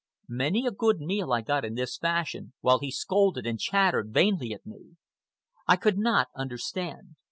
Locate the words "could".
5.75-5.99